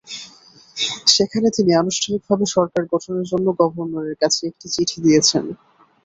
[1.07, 5.43] সেখানে তিনি আনুষ্ঠানিকভাবে সরকার গঠনের জন্য গভর্নরের কাছে একটি চিঠি দিয়েছেন।